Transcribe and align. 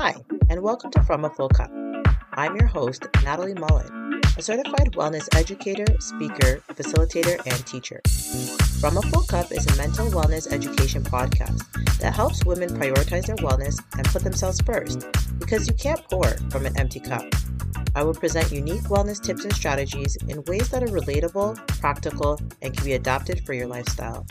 Hi, 0.00 0.14
and 0.48 0.62
welcome 0.62 0.92
to 0.92 1.02
From 1.02 1.24
a 1.24 1.30
Full 1.30 1.48
Cup. 1.48 1.72
I'm 2.34 2.54
your 2.54 2.68
host, 2.68 3.08
Natalie 3.24 3.54
Mullin, 3.54 4.20
a 4.36 4.42
certified 4.42 4.92
wellness 4.92 5.26
educator, 5.36 5.86
speaker, 5.98 6.62
facilitator, 6.68 7.44
and 7.44 7.66
teacher. 7.66 8.00
From 8.80 8.96
a 8.96 9.02
Full 9.02 9.24
Cup 9.24 9.50
is 9.50 9.66
a 9.66 9.76
mental 9.76 10.06
wellness 10.10 10.52
education 10.52 11.02
podcast 11.02 11.64
that 11.98 12.14
helps 12.14 12.44
women 12.44 12.68
prioritize 12.68 13.26
their 13.26 13.34
wellness 13.38 13.82
and 13.96 14.06
put 14.06 14.22
themselves 14.22 14.60
first 14.60 15.04
because 15.40 15.66
you 15.66 15.74
can't 15.74 16.08
pour 16.08 16.28
from 16.52 16.64
an 16.64 16.78
empty 16.78 17.00
cup. 17.00 17.24
I 17.96 18.04
will 18.04 18.14
present 18.14 18.52
unique 18.52 18.82
wellness 18.82 19.20
tips 19.20 19.42
and 19.42 19.52
strategies 19.52 20.14
in 20.28 20.44
ways 20.44 20.68
that 20.68 20.84
are 20.84 20.86
relatable, 20.86 21.56
practical, 21.80 22.38
and 22.62 22.72
can 22.72 22.84
be 22.84 22.92
adapted 22.92 23.44
for 23.44 23.52
your 23.52 23.66
lifestyle. 23.66 24.24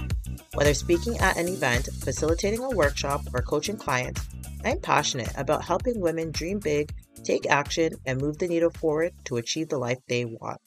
Whether 0.54 0.73
speaking 0.73 1.18
at 1.18 1.36
an 1.36 1.49
event, 1.49 1.89
facilitating 1.99 2.63
a 2.63 2.70
workshop, 2.70 3.21
or 3.34 3.41
coaching 3.41 3.75
clients, 3.75 4.21
I'm 4.68 4.81
passionate 4.81 5.31
about 5.38 5.63
helping 5.63 6.02
women 6.02 6.31
dream 6.31 6.59
big, 6.59 6.94
take 7.23 7.49
action, 7.49 7.94
and 8.05 8.20
move 8.20 8.38
the 8.38 8.49
needle 8.49 8.70
forward 8.70 9.13
to 9.23 9.38
achieve 9.38 9.70
the 9.70 9.77
life 9.77 9.99
they 10.09 10.25
want. 10.25 10.59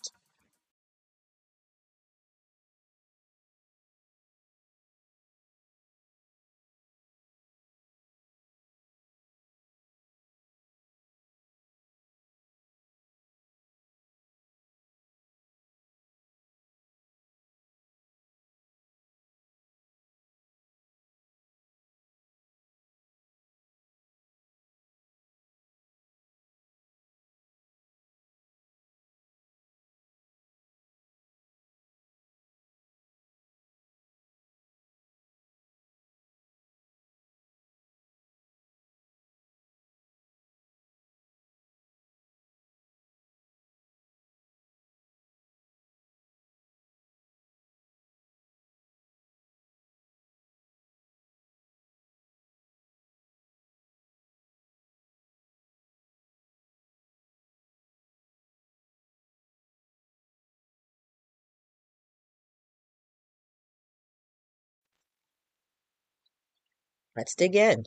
Let's 67.17 67.35
dig 67.35 67.57
in. 67.57 67.87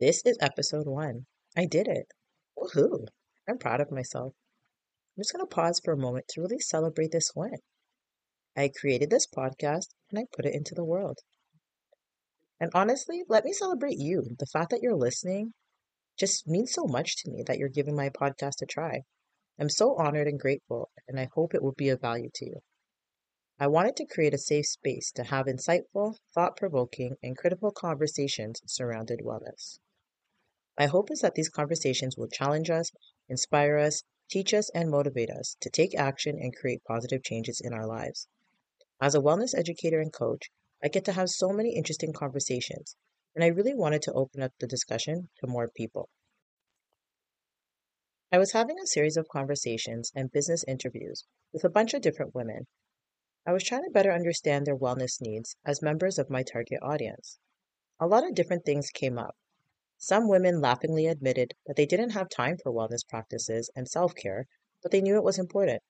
This 0.00 0.22
is 0.24 0.36
episode 0.40 0.88
one. 0.88 1.26
I 1.56 1.66
did 1.66 1.86
it. 1.86 2.12
Woohoo! 2.58 3.06
I'm 3.48 3.58
proud 3.58 3.80
of 3.80 3.92
myself. 3.92 4.34
I'm 5.16 5.22
just 5.22 5.32
going 5.32 5.46
to 5.46 5.54
pause 5.54 5.80
for 5.84 5.92
a 5.92 5.96
moment 5.96 6.26
to 6.30 6.40
really 6.40 6.58
celebrate 6.58 7.12
this 7.12 7.30
win. 7.36 7.58
I 8.56 8.72
created 8.76 9.08
this 9.08 9.28
podcast 9.28 9.90
and 10.10 10.18
I 10.18 10.24
put 10.34 10.46
it 10.46 10.54
into 10.54 10.74
the 10.74 10.84
world. 10.84 11.20
And 12.58 12.72
honestly, 12.74 13.22
let 13.28 13.44
me 13.44 13.52
celebrate 13.52 13.98
you. 13.98 14.34
The 14.36 14.46
fact 14.46 14.70
that 14.70 14.82
you're 14.82 14.96
listening 14.96 15.54
just 16.18 16.48
means 16.48 16.72
so 16.72 16.86
much 16.86 17.22
to 17.22 17.30
me 17.30 17.44
that 17.46 17.58
you're 17.58 17.68
giving 17.68 17.94
my 17.94 18.08
podcast 18.08 18.62
a 18.62 18.66
try. 18.66 19.02
I'm 19.60 19.70
so 19.70 19.94
honored 19.96 20.26
and 20.26 20.40
grateful, 20.40 20.90
and 21.06 21.20
I 21.20 21.28
hope 21.32 21.54
it 21.54 21.62
will 21.62 21.74
be 21.76 21.90
of 21.90 22.00
value 22.00 22.30
to 22.34 22.46
you. 22.46 22.60
I 23.58 23.68
wanted 23.68 23.96
to 23.96 24.04
create 24.04 24.34
a 24.34 24.38
safe 24.38 24.66
space 24.66 25.10
to 25.12 25.24
have 25.24 25.46
insightful, 25.46 26.18
thought 26.34 26.58
provoking, 26.58 27.16
and 27.22 27.38
critical 27.38 27.70
conversations 27.70 28.60
surrounded 28.66 29.20
wellness. 29.20 29.78
My 30.78 30.84
hope 30.84 31.10
is 31.10 31.20
that 31.20 31.36
these 31.36 31.48
conversations 31.48 32.18
will 32.18 32.28
challenge 32.28 32.68
us, 32.68 32.92
inspire 33.30 33.78
us, 33.78 34.02
teach 34.28 34.52
us, 34.52 34.68
and 34.74 34.90
motivate 34.90 35.30
us 35.30 35.56
to 35.60 35.70
take 35.70 35.94
action 35.94 36.38
and 36.38 36.54
create 36.54 36.84
positive 36.84 37.22
changes 37.22 37.58
in 37.64 37.72
our 37.72 37.86
lives. 37.86 38.28
As 39.00 39.14
a 39.14 39.20
wellness 39.20 39.56
educator 39.56 40.00
and 40.00 40.12
coach, 40.12 40.50
I 40.84 40.88
get 40.88 41.06
to 41.06 41.12
have 41.12 41.30
so 41.30 41.48
many 41.48 41.74
interesting 41.74 42.12
conversations, 42.12 42.94
and 43.34 43.42
I 43.42 43.46
really 43.46 43.74
wanted 43.74 44.02
to 44.02 44.12
open 44.12 44.42
up 44.42 44.52
the 44.58 44.66
discussion 44.66 45.30
to 45.38 45.46
more 45.46 45.70
people. 45.74 46.10
I 48.30 48.36
was 48.36 48.52
having 48.52 48.78
a 48.78 48.86
series 48.86 49.16
of 49.16 49.28
conversations 49.28 50.12
and 50.14 50.30
business 50.30 50.62
interviews 50.68 51.24
with 51.54 51.64
a 51.64 51.70
bunch 51.70 51.94
of 51.94 52.02
different 52.02 52.34
women 52.34 52.66
I 53.48 53.52
was 53.52 53.62
trying 53.62 53.84
to 53.84 53.90
better 53.90 54.10
understand 54.10 54.66
their 54.66 54.76
wellness 54.76 55.20
needs 55.20 55.54
as 55.64 55.80
members 55.80 56.18
of 56.18 56.28
my 56.28 56.42
target 56.42 56.80
audience. 56.82 57.38
A 58.00 58.08
lot 58.08 58.26
of 58.26 58.34
different 58.34 58.64
things 58.64 58.90
came 58.90 59.18
up. 59.18 59.36
Some 59.96 60.26
women 60.26 60.60
laughingly 60.60 61.06
admitted 61.06 61.54
that 61.64 61.76
they 61.76 61.86
didn't 61.86 62.10
have 62.10 62.28
time 62.28 62.58
for 62.58 62.72
wellness 62.72 63.06
practices 63.06 63.70
and 63.76 63.88
self 63.88 64.16
care, 64.16 64.46
but 64.82 64.90
they 64.90 65.00
knew 65.00 65.14
it 65.14 65.22
was 65.22 65.38
important. 65.38 65.80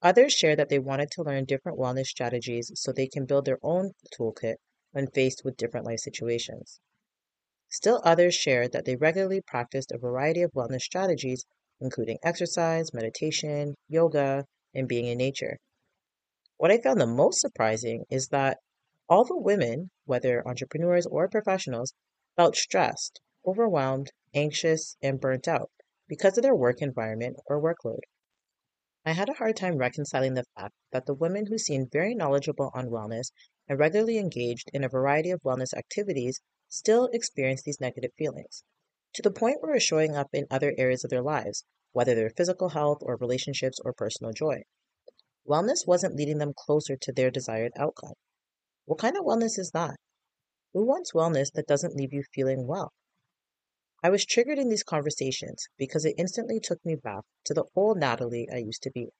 Others 0.00 0.32
shared 0.32 0.60
that 0.60 0.68
they 0.68 0.78
wanted 0.78 1.10
to 1.10 1.24
learn 1.24 1.44
different 1.44 1.76
wellness 1.76 2.06
strategies 2.06 2.70
so 2.76 2.92
they 2.92 3.08
can 3.08 3.26
build 3.26 3.46
their 3.46 3.58
own 3.62 3.90
toolkit 4.14 4.58
when 4.92 5.08
faced 5.10 5.44
with 5.44 5.56
different 5.56 5.86
life 5.86 5.98
situations. 5.98 6.78
Still 7.68 8.00
others 8.04 8.36
shared 8.36 8.70
that 8.70 8.84
they 8.84 8.94
regularly 8.94 9.40
practiced 9.40 9.90
a 9.90 9.98
variety 9.98 10.42
of 10.42 10.52
wellness 10.52 10.82
strategies, 10.82 11.44
including 11.80 12.18
exercise, 12.22 12.94
meditation, 12.94 13.74
yoga, 13.88 14.46
and 14.72 14.86
being 14.86 15.06
in 15.06 15.18
nature. 15.18 15.58
What 16.60 16.70
I 16.70 16.76
found 16.76 17.00
the 17.00 17.06
most 17.06 17.40
surprising 17.40 18.04
is 18.10 18.28
that 18.28 18.58
all 19.08 19.24
the 19.24 19.34
women, 19.34 19.92
whether 20.04 20.46
entrepreneurs 20.46 21.06
or 21.06 21.26
professionals, 21.26 21.94
felt 22.36 22.54
stressed, 22.54 23.22
overwhelmed, 23.46 24.10
anxious, 24.34 24.94
and 25.00 25.18
burnt 25.18 25.48
out 25.48 25.70
because 26.06 26.36
of 26.36 26.42
their 26.42 26.54
work 26.54 26.82
environment 26.82 27.38
or 27.46 27.62
workload. 27.62 28.00
I 29.06 29.12
had 29.12 29.30
a 29.30 29.40
hard 29.40 29.56
time 29.56 29.78
reconciling 29.78 30.34
the 30.34 30.44
fact 30.54 30.74
that 30.92 31.06
the 31.06 31.14
women 31.14 31.46
who 31.46 31.56
seemed 31.56 31.92
very 31.92 32.14
knowledgeable 32.14 32.70
on 32.74 32.90
wellness 32.90 33.32
and 33.66 33.78
regularly 33.78 34.18
engaged 34.18 34.68
in 34.74 34.84
a 34.84 34.88
variety 34.90 35.30
of 35.30 35.40
wellness 35.40 35.72
activities 35.72 36.42
still 36.68 37.08
experienced 37.14 37.64
these 37.64 37.80
negative 37.80 38.12
feelings, 38.18 38.64
to 39.14 39.22
the 39.22 39.30
point 39.30 39.62
where 39.62 39.76
it's 39.76 39.84
showing 39.86 40.14
up 40.14 40.28
in 40.34 40.46
other 40.50 40.74
areas 40.76 41.04
of 41.04 41.10
their 41.10 41.22
lives, 41.22 41.64
whether 41.92 42.14
they're 42.14 42.28
physical 42.28 42.68
health 42.68 42.98
or 43.00 43.16
relationships 43.16 43.80
or 43.82 43.94
personal 43.94 44.34
joy. 44.34 44.62
Wellness 45.46 45.86
wasn't 45.86 46.16
leading 46.16 46.38
them 46.38 46.52
closer 46.54 46.96
to 46.96 47.12
their 47.12 47.30
desired 47.30 47.72
outcome. 47.76 48.14
What 48.84 48.98
kind 48.98 49.16
of 49.16 49.24
wellness 49.24 49.58
is 49.58 49.70
that? 49.72 49.96
Who 50.72 50.84
wants 50.84 51.12
wellness 51.12 51.50
that 51.52 51.66
doesn't 51.66 51.96
leave 51.96 52.12
you 52.12 52.22
feeling 52.32 52.66
well? 52.66 52.92
I 54.02 54.10
was 54.10 54.24
triggered 54.24 54.58
in 54.58 54.68
these 54.68 54.82
conversations 54.82 55.66
because 55.76 56.04
it 56.04 56.14
instantly 56.16 56.58
took 56.58 56.84
me 56.84 56.94
back 56.94 57.24
to 57.44 57.54
the 57.54 57.64
old 57.76 57.98
Natalie 57.98 58.48
I 58.50 58.56
used 58.56 58.82
to 58.84 58.90
be. 58.90 59.10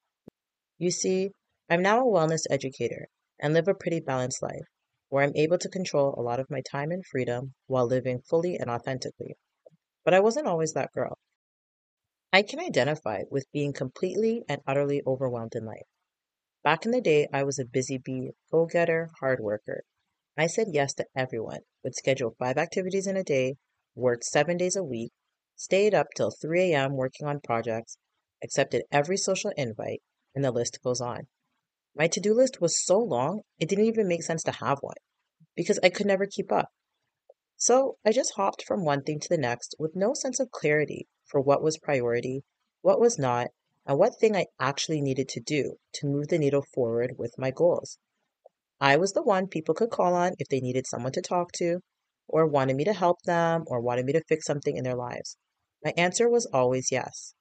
You 0.79 0.91
see, 0.91 1.33
I'm 1.69 1.83
now 1.83 2.01
a 2.01 2.11
wellness 2.11 2.45
educator 2.49 3.09
and 3.39 3.53
live 3.53 3.69
a 3.69 3.75
pretty 3.75 4.01
balanced 4.01 4.43
life 4.43 4.65
where 5.11 5.25
I'm 5.25 5.37
able 5.37 5.59
to 5.59 5.69
control 5.69 6.15
a 6.17 6.23
lot 6.23 6.41
of 6.41 6.51
my 6.51 6.63
time 6.63 6.93
and 6.93 7.05
freedom 7.05 7.55
while 7.67 7.87
living 7.87 8.23
fully 8.23 8.57
and 8.57 8.71
authentically. 8.71 9.37
But 10.05 10.15
I 10.15 10.21
wasn't 10.21 10.47
always 10.47 10.73
that 10.73 10.93
girl. 10.93 11.19
I 12.33 12.43
can 12.43 12.61
identify 12.61 13.25
with 13.29 13.51
being 13.53 13.73
completely 13.73 14.45
and 14.49 14.63
utterly 14.67 15.03
overwhelmed 15.05 15.57
in 15.57 15.65
life. 15.65 15.90
Back 16.63 16.85
in 16.85 16.91
the 16.91 17.01
day, 17.01 17.27
I 17.33 17.43
was 17.43 17.59
a 17.59 17.65
busy 17.65 17.97
bee, 17.97 18.33
go 18.53 18.67
getter, 18.67 19.09
hard 19.21 19.41
worker. 19.41 19.85
I 20.37 20.47
said 20.47 20.69
yes 20.71 20.93
to 20.95 21.07
everyone, 21.17 21.61
would 21.83 21.95
schedule 21.95 22.37
five 22.39 22.59
activities 22.59 23.07
in 23.07 23.17
a 23.17 23.25
day, 23.25 23.57
worked 23.95 24.25
seven 24.25 24.59
days 24.59 24.77
a 24.77 24.85
week, 24.85 25.13
stayed 25.57 25.95
up 25.95 26.09
till 26.15 26.31
3 26.31 26.73
a.m. 26.73 26.97
working 26.97 27.27
on 27.27 27.41
projects, 27.41 27.97
accepted 28.43 28.85
every 28.93 29.17
social 29.17 29.53
invite, 29.57 30.03
and 30.35 30.45
the 30.45 30.51
list 30.51 30.81
goes 30.83 31.01
on. 31.01 31.29
My 31.95 32.09
to 32.09 32.21
do 32.21 32.35
list 32.35 32.61
was 32.61 32.85
so 32.85 32.99
long, 32.99 33.41
it 33.59 33.69
didn't 33.69 33.87
even 33.87 34.07
make 34.07 34.23
sense 34.23 34.43
to 34.45 34.53
have 34.53 34.79
one 34.81 34.97
because 35.57 35.81
I 35.83 35.89
could 35.89 36.07
never 36.07 36.27
keep 36.27 36.53
up. 36.53 36.69
So 37.57 37.97
I 38.05 38.13
just 38.13 38.35
hopped 38.37 38.65
from 38.67 38.85
one 38.85 39.03
thing 39.03 39.19
to 39.21 39.29
the 39.29 39.39
next 39.39 39.75
with 39.79 39.97
no 39.97 40.13
sense 40.15 40.39
of 40.39 40.51
clarity 40.51 41.09
for 41.27 41.41
what 41.41 41.63
was 41.63 41.79
priority, 41.79 42.45
what 42.83 43.01
was 43.01 43.19
not, 43.19 43.49
and 43.87 43.99
what 43.99 44.19
thing 44.21 44.37
I 44.37 44.47
actually 44.59 45.01
needed 45.01 45.29
to 45.31 45.41
do 45.41 45.77
to 45.95 46.07
move 46.07 46.29
the 46.29 46.39
needle 46.39 46.65
forward 46.75 47.15
with 47.19 47.39
my 47.39 47.51
goals. 47.51 47.99
I 48.81 48.97
was 48.97 49.13
the 49.13 49.23
one 49.23 49.47
people 49.47 49.75
could 49.75 49.91
call 49.91 50.15
on 50.15 50.33
if 50.39 50.49
they 50.49 50.61
needed 50.61 50.87
someone 50.87 51.13
to 51.13 51.23
talk 51.23 51.53
to, 51.53 51.81
or 52.29 52.47
wanted 52.47 52.77
me 52.77 52.85
to 52.85 52.93
help 52.93 53.23
them, 53.23 53.65
or 53.67 53.81
wanted 53.81 54.07
me 54.07 54.13
to 54.13 54.25
fix 54.29 54.47
something 54.47 54.77
in 54.77 54.85
their 54.85 54.97
lives. 54.97 55.37
My 55.85 55.93
answer 55.97 56.29
was 56.29 56.47
always 56.47 56.93
yes. 56.93 57.35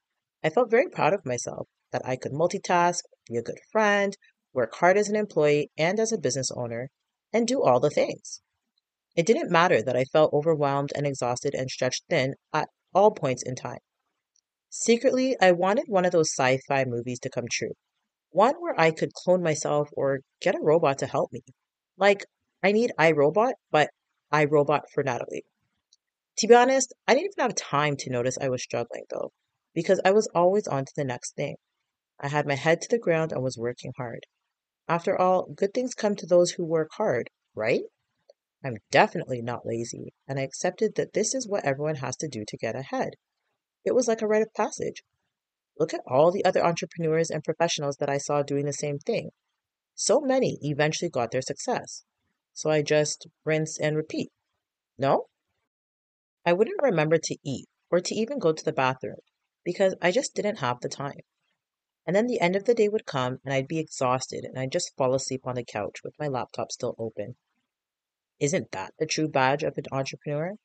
I 0.44 0.50
felt 0.50 0.72
very 0.72 0.90
proud 0.90 1.14
of 1.14 1.26
myself 1.26 1.68
that 1.92 2.06
I 2.06 2.16
could 2.16 2.32
multitask, 2.32 3.02
be 3.28 3.38
a 3.38 3.42
good 3.42 3.60
friend, 3.72 4.18
work 4.54 4.76
hard 4.76 4.98
as 4.98 5.10
an 5.10 5.16
employee 5.16 5.72
and 5.78 6.00
as 6.00 6.12
a 6.12 6.18
business 6.18 6.52
owner, 6.52 6.90
and 7.32 7.48
do 7.48 7.62
all 7.62 7.80
the 7.80 7.90
things. 7.90 8.42
It 9.16 9.26
didn't 9.26 9.52
matter 9.52 9.82
that 9.82 9.98
I 9.98 10.06
felt 10.06 10.34
overwhelmed 10.34 10.92
and 10.96 11.06
exhausted 11.06 11.54
and 11.54 11.70
stretched 11.70 12.06
thin 12.10 12.36
at 12.54 12.70
all 12.94 13.12
points 13.12 13.44
in 13.44 13.56
time. 13.56 13.80
Secretly, 14.72 15.36
I 15.42 15.52
wanted 15.52 15.86
one 15.88 16.06
of 16.06 16.12
those 16.12 16.32
sci 16.32 16.60
fi 16.68 16.86
movies 16.86 17.20
to 17.22 17.30
come 17.30 17.48
true. 17.52 17.74
One 18.30 18.54
where 18.62 18.80
I 18.80 18.92
could 18.92 19.14
clone 19.14 19.42
myself 19.42 19.90
or 19.94 20.22
get 20.42 20.54
a 20.54 20.62
robot 20.62 21.00
to 21.00 21.08
help 21.08 21.34
me. 21.34 21.42
Like, 21.98 22.26
I 22.62 22.72
need 22.72 22.94
iRobot, 23.00 23.54
but 23.72 23.90
iRobot 24.32 24.82
for 24.94 25.04
Natalie. 25.04 25.46
To 26.38 26.48
be 26.48 26.54
honest, 26.54 26.94
I 27.08 27.16
didn't 27.16 27.34
even 27.34 27.50
have 27.50 27.56
time 27.56 27.98
to 27.98 28.12
notice 28.12 28.38
I 28.40 28.50
was 28.50 28.62
struggling 28.62 29.06
though, 29.10 29.32
because 29.74 30.00
I 30.06 30.12
was 30.12 30.30
always 30.36 30.68
on 30.68 30.86
to 30.86 30.94
the 30.96 31.04
next 31.04 31.36
thing. 31.36 31.56
I 32.20 32.28
had 32.28 32.46
my 32.46 32.56
head 32.56 32.82
to 32.82 32.90
the 32.90 33.00
ground 33.00 33.32
and 33.32 33.42
was 33.42 33.58
working 33.58 33.94
hard. 33.98 34.28
After 34.88 35.20
all, 35.20 35.48
good 35.48 35.74
things 35.74 35.96
come 35.96 36.16
to 36.16 36.28
those 36.28 36.52
who 36.52 36.64
work 36.64 36.90
hard, 36.94 37.32
right? 37.56 37.86
I'm 38.64 38.78
definitely 38.92 39.42
not 39.42 39.66
lazy, 39.66 40.14
and 40.28 40.40
I 40.40 40.44
accepted 40.44 40.94
that 40.96 41.14
this 41.14 41.34
is 41.34 41.48
what 41.48 41.66
everyone 41.66 41.96
has 41.96 42.16
to 42.18 42.28
do 42.28 42.46
to 42.48 42.58
get 42.58 42.76
ahead. 42.76 43.16
It 43.90 43.96
was 43.96 44.08
like 44.08 44.22
a 44.22 44.28
rite 44.28 44.44
of 44.44 44.54
passage. 44.54 45.04
Look 45.80 45.96
at 45.96 46.04
all 46.06 46.30
the 46.30 46.46
other 46.46 46.64
entrepreneurs 46.64 47.32
and 47.32 47.44
professionals 47.44 47.98
that 47.98 48.08
I 48.08 48.20
saw 48.20 48.44
doing 48.44 48.66
the 48.66 48.72
same 48.72 49.00
thing. 49.00 49.32
So 49.96 50.22
many 50.22 50.60
eventually 50.62 51.10
got 51.10 51.32
their 51.32 51.42
success. 51.42 52.04
So 52.54 52.70
I 52.70 52.84
just 52.84 53.26
rinse 53.46 53.80
and 53.80 53.98
repeat. 53.98 54.32
No? 55.00 55.26
I 56.46 56.54
wouldn't 56.54 56.84
remember 56.84 57.18
to 57.18 57.38
eat 57.44 57.68
or 57.90 58.00
to 58.00 58.14
even 58.14 58.38
go 58.38 58.54
to 58.54 58.64
the 58.64 58.72
bathroom 58.72 59.22
because 59.64 59.96
I 60.04 60.12
just 60.12 60.36
didn't 60.36 60.60
have 60.60 60.82
the 60.82 60.88
time. 60.88 61.22
And 62.06 62.16
then 62.16 62.28
the 62.28 62.42
end 62.42 62.56
of 62.56 62.66
the 62.66 62.76
day 62.76 62.90
would 62.90 63.08
come 63.08 63.40
and 63.44 63.52
I'd 63.52 63.68
be 63.68 63.80
exhausted 63.80 64.46
and 64.46 64.60
I'd 64.60 64.72
just 64.72 64.96
fall 64.98 65.16
asleep 65.16 65.48
on 65.48 65.56
the 65.56 65.66
couch 65.66 66.04
with 66.04 66.14
my 66.20 66.28
laptop 66.28 66.72
still 66.72 66.94
open. 67.00 67.38
Isn't 68.40 68.70
that 68.70 68.94
the 69.00 69.08
true 69.08 69.28
badge 69.28 69.64
of 69.64 69.80
an 69.80 69.86
entrepreneur? 69.92 70.58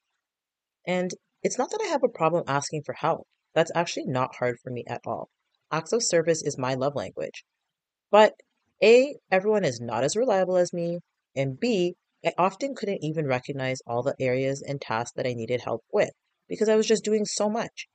And 0.87 1.15
it's 1.44 1.58
not 1.58 1.70
that 1.70 1.82
I 1.82 1.88
have 1.88 2.02
a 2.02 2.08
problem 2.08 2.43
asking 2.46 2.85
for 2.85 2.94
help. 2.94 3.29
That's 3.55 3.70
actually 3.75 4.06
not 4.06 4.37
hard 4.37 4.56
for 4.61 4.70
me 4.70 4.82
at 4.88 5.02
all. 5.05 5.29
Acts 5.70 5.93
of 5.93 6.02
service 6.02 6.43
is 6.43 6.56
my 6.56 6.73
love 6.73 6.94
language. 6.94 7.44
But 8.11 8.35
A, 8.82 9.19
everyone 9.31 9.62
is 9.62 9.79
not 9.79 10.05
as 10.05 10.17
reliable 10.17 10.56
as 10.56 10.73
me, 10.73 11.00
and 11.37 11.61
B, 11.61 11.96
I 12.25 12.32
often 12.38 12.75
couldn't 12.75 13.05
even 13.05 13.26
recognize 13.26 13.82
all 13.87 14.02
the 14.02 14.17
areas 14.19 14.62
and 14.62 14.81
tasks 14.81 15.12
that 15.17 15.26
I 15.26 15.35
needed 15.35 15.61
help 15.61 15.85
with 15.93 16.12
because 16.49 16.70
I 16.70 16.76
was 16.76 16.87
just 16.87 17.05
doing 17.05 17.26
so 17.26 17.50
much. 17.50 17.88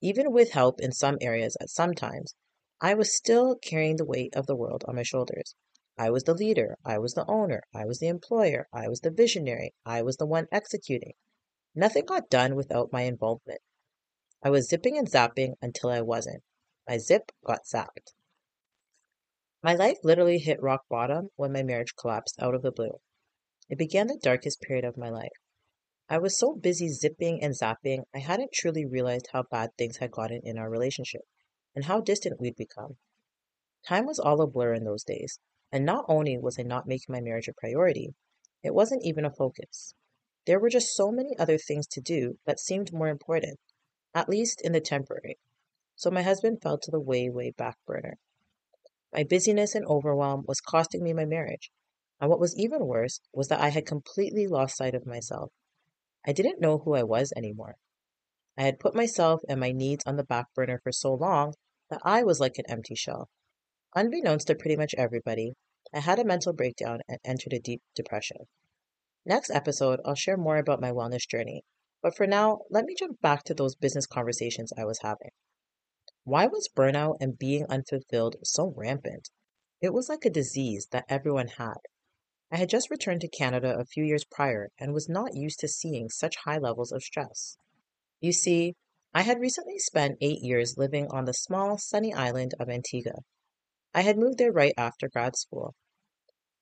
Even 0.00 0.32
with 0.32 0.52
help 0.52 0.80
in 0.80 0.90
some 0.92 1.18
areas 1.20 1.58
at 1.60 1.68
some 1.68 1.92
times, 1.92 2.34
I 2.80 2.94
was 2.94 3.14
still 3.14 3.56
carrying 3.56 3.96
the 3.96 4.06
weight 4.06 4.34
of 4.34 4.46
the 4.46 4.56
world 4.56 4.84
on 4.88 4.96
my 4.96 5.02
shoulders. 5.02 5.54
I 5.98 6.08
was 6.08 6.24
the 6.24 6.32
leader, 6.32 6.78
I 6.82 6.96
was 6.96 7.12
the 7.12 7.26
owner, 7.28 7.62
I 7.74 7.84
was 7.84 7.98
the 7.98 8.08
employer, 8.08 8.68
I 8.72 8.88
was 8.88 9.00
the 9.00 9.10
visionary, 9.10 9.74
I 9.84 10.00
was 10.00 10.16
the 10.16 10.24
one 10.24 10.46
executing. 10.50 11.12
Nothing 11.74 12.04
got 12.04 12.30
done 12.30 12.56
without 12.56 12.92
my 12.92 13.02
involvement. 13.02 13.60
I 14.42 14.50
was 14.50 14.68
zipping 14.68 14.98
and 14.98 15.10
zapping 15.10 15.54
until 15.62 15.90
I 15.90 16.00
wasn't. 16.00 16.42
My 16.88 16.98
zip 16.98 17.30
got 17.44 17.64
zapped. 17.64 18.14
My 19.62 19.74
life 19.74 19.98
literally 20.02 20.38
hit 20.38 20.62
rock 20.62 20.86
bottom 20.88 21.30
when 21.36 21.52
my 21.52 21.62
marriage 21.62 21.94
collapsed 21.94 22.36
out 22.40 22.54
of 22.54 22.62
the 22.62 22.72
blue. 22.72 23.00
It 23.68 23.78
began 23.78 24.06
the 24.06 24.18
darkest 24.20 24.60
period 24.60 24.84
of 24.84 24.96
my 24.96 25.10
life. 25.10 25.30
I 26.08 26.18
was 26.18 26.36
so 26.36 26.54
busy 26.54 26.88
zipping 26.88 27.42
and 27.42 27.54
zapping, 27.54 28.04
I 28.12 28.18
hadn't 28.18 28.52
truly 28.52 28.84
realized 28.84 29.28
how 29.32 29.44
bad 29.44 29.70
things 29.76 29.98
had 29.98 30.10
gotten 30.10 30.40
in 30.42 30.58
our 30.58 30.68
relationship 30.68 31.22
and 31.74 31.84
how 31.84 32.00
distant 32.00 32.40
we'd 32.40 32.56
become. 32.56 32.96
Time 33.86 34.06
was 34.06 34.18
all 34.18 34.40
a 34.40 34.46
blur 34.46 34.74
in 34.74 34.84
those 34.84 35.04
days. 35.04 35.38
And 35.70 35.84
not 35.84 36.04
only 36.08 36.36
was 36.36 36.58
I 36.58 36.62
not 36.62 36.88
making 36.88 37.12
my 37.12 37.20
marriage 37.20 37.46
a 37.46 37.52
priority, 37.52 38.14
it 38.62 38.74
wasn't 38.74 39.04
even 39.04 39.24
a 39.24 39.30
focus. 39.30 39.94
There 40.46 40.58
were 40.58 40.70
just 40.70 40.94
so 40.94 41.10
many 41.10 41.36
other 41.38 41.58
things 41.58 41.86
to 41.88 42.00
do 42.00 42.38
that 42.46 42.58
seemed 42.58 42.92
more 42.92 43.08
important, 43.08 43.58
at 44.14 44.28
least 44.28 44.60
in 44.62 44.72
the 44.72 44.80
temporary. 44.80 45.38
So 45.96 46.10
my 46.10 46.22
husband 46.22 46.62
fell 46.62 46.78
to 46.78 46.90
the 46.90 46.98
way, 46.98 47.28
way 47.28 47.50
back 47.50 47.76
burner. 47.86 48.16
My 49.12 49.22
busyness 49.22 49.74
and 49.74 49.84
overwhelm 49.86 50.44
was 50.46 50.60
costing 50.60 51.02
me 51.02 51.12
my 51.12 51.26
marriage. 51.26 51.70
And 52.20 52.30
what 52.30 52.40
was 52.40 52.56
even 52.58 52.86
worse 52.86 53.20
was 53.32 53.48
that 53.48 53.60
I 53.60 53.68
had 53.68 53.84
completely 53.84 54.46
lost 54.46 54.76
sight 54.76 54.94
of 54.94 55.06
myself. 55.06 55.52
I 56.26 56.32
didn't 56.32 56.60
know 56.60 56.78
who 56.78 56.94
I 56.94 57.02
was 57.02 57.32
anymore. 57.36 57.76
I 58.56 58.62
had 58.62 58.78
put 58.78 58.94
myself 58.94 59.42
and 59.48 59.60
my 59.60 59.72
needs 59.72 60.04
on 60.06 60.16
the 60.16 60.24
back 60.24 60.46
burner 60.54 60.80
for 60.82 60.92
so 60.92 61.12
long 61.14 61.54
that 61.88 62.00
I 62.04 62.22
was 62.22 62.40
like 62.40 62.58
an 62.58 62.66
empty 62.68 62.94
shell. 62.94 63.28
Unbeknownst 63.94 64.46
to 64.46 64.54
pretty 64.54 64.76
much 64.76 64.94
everybody, 64.96 65.54
I 65.92 66.00
had 66.00 66.18
a 66.18 66.24
mental 66.24 66.52
breakdown 66.52 67.00
and 67.08 67.18
entered 67.24 67.52
a 67.52 67.58
deep 67.58 67.82
depression. 67.94 68.46
Next 69.24 69.50
episode, 69.50 70.00
I'll 70.04 70.14
share 70.14 70.36
more 70.36 70.56
about 70.56 70.80
my 70.80 70.90
wellness 70.90 71.28
journey, 71.28 71.64
but 72.02 72.16
for 72.16 72.26
now, 72.26 72.60
let 72.70 72.84
me 72.84 72.94
jump 72.98 73.20
back 73.20 73.44
to 73.44 73.54
those 73.54 73.76
business 73.76 74.06
conversations 74.06 74.72
I 74.78 74.84
was 74.84 75.00
having. 75.02 75.30
Why 76.24 76.46
was 76.46 76.68
burnout 76.74 77.16
and 77.20 77.38
being 77.38 77.66
unfulfilled 77.68 78.36
so 78.42 78.72
rampant? 78.76 79.28
It 79.80 79.92
was 79.92 80.08
like 80.08 80.24
a 80.24 80.30
disease 80.30 80.86
that 80.92 81.04
everyone 81.08 81.48
had. 81.48 81.78
I 82.50 82.56
had 82.56 82.70
just 82.70 82.90
returned 82.90 83.20
to 83.20 83.28
Canada 83.28 83.78
a 83.78 83.84
few 83.84 84.04
years 84.04 84.24
prior 84.24 84.70
and 84.78 84.94
was 84.94 85.08
not 85.08 85.34
used 85.34 85.60
to 85.60 85.68
seeing 85.68 86.08
such 86.08 86.36
high 86.44 86.58
levels 86.58 86.92
of 86.92 87.02
stress. 87.02 87.56
You 88.20 88.32
see, 88.32 88.74
I 89.12 89.22
had 89.22 89.40
recently 89.40 89.78
spent 89.78 90.18
eight 90.20 90.40
years 90.40 90.78
living 90.78 91.08
on 91.10 91.26
the 91.26 91.34
small, 91.34 91.78
sunny 91.78 92.14
island 92.14 92.54
of 92.58 92.68
Antigua, 92.68 93.22
I 93.92 94.02
had 94.02 94.18
moved 94.18 94.38
there 94.38 94.52
right 94.52 94.72
after 94.76 95.08
grad 95.08 95.34
school. 95.34 95.74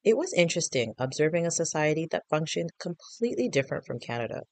It 0.04 0.16
was 0.16 0.32
interesting 0.32 0.94
observing 0.98 1.46
a 1.46 1.50
society 1.50 2.06
that 2.10 2.28
functioned 2.30 2.70
completely 2.80 3.48
different 3.48 3.84
from 3.84 3.98
Canada. 3.98 4.42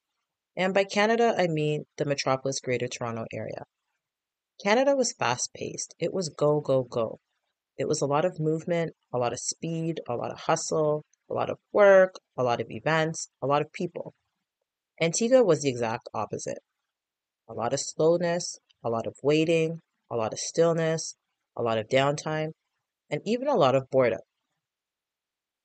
And 0.56 0.74
by 0.74 0.84
Canada, 0.84 1.34
I 1.36 1.46
mean 1.46 1.84
the 1.96 2.04
metropolis 2.04 2.60
Greater 2.60 2.88
Toronto 2.88 3.26
area. 3.32 3.64
Canada 4.62 4.96
was 4.96 5.12
fast 5.12 5.52
paced. 5.54 5.94
It 5.98 6.12
was 6.12 6.30
go, 6.30 6.60
go, 6.60 6.82
go. 6.82 7.20
It 7.76 7.86
was 7.86 8.00
a 8.00 8.06
lot 8.06 8.24
of 8.24 8.40
movement, 8.40 8.94
a 9.12 9.18
lot 9.18 9.32
of 9.32 9.38
speed, 9.38 10.00
a 10.08 10.16
lot 10.16 10.32
of 10.32 10.40
hustle, 10.40 11.04
a 11.30 11.34
lot 11.34 11.50
of 11.50 11.58
work, 11.72 12.14
a 12.36 12.42
lot 12.42 12.60
of 12.60 12.70
events, 12.70 13.30
a 13.42 13.46
lot 13.46 13.60
of 13.60 13.72
people. 13.72 14.14
Antigua 15.00 15.44
was 15.44 15.60
the 15.60 15.68
exact 15.68 16.08
opposite. 16.14 16.58
A 17.48 17.52
lot 17.52 17.74
of 17.74 17.80
slowness, 17.80 18.58
a 18.82 18.88
lot 18.88 19.06
of 19.06 19.14
waiting, 19.22 19.82
a 20.10 20.16
lot 20.16 20.32
of 20.32 20.38
stillness, 20.38 21.16
a 21.54 21.62
lot 21.62 21.78
of 21.78 21.88
downtime, 21.88 22.52
and 23.10 23.20
even 23.24 23.46
a 23.46 23.56
lot 23.56 23.74
of 23.74 23.90
boredom. 23.90 24.20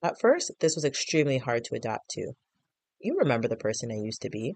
At 0.03 0.19
first, 0.19 0.51
this 0.59 0.75
was 0.75 0.86
extremely 0.86 1.38
hard 1.38 1.63
to 1.65 1.75
adapt 1.75 2.09
to. 2.12 2.33
You 3.00 3.18
remember 3.18 3.48
the 3.48 3.56
person 3.56 3.92
I 3.92 3.95
used 3.95 4.21
to 4.24 4.30
be. 4.30 4.56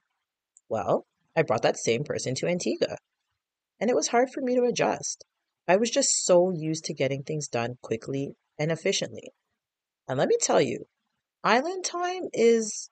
Well, 0.69 1.05
I 1.35 1.43
brought 1.43 1.61
that 1.61 1.77
same 1.77 2.03
person 2.03 2.33
to 2.35 2.47
Antigua. 2.47 2.97
And 3.79 3.89
it 3.89 3.95
was 3.95 4.07
hard 4.07 4.31
for 4.31 4.41
me 4.41 4.55
to 4.55 4.63
adjust. 4.63 5.23
I 5.67 5.75
was 5.77 5.91
just 5.91 6.25
so 6.25 6.51
used 6.51 6.85
to 6.85 6.93
getting 6.93 7.23
things 7.23 7.47
done 7.47 7.77
quickly 7.81 8.35
and 8.57 8.71
efficiently. 8.71 9.33
And 10.07 10.17
let 10.17 10.29
me 10.29 10.37
tell 10.39 10.61
you, 10.61 10.85
island 11.43 11.83
time 11.83 12.23
is, 12.33 12.89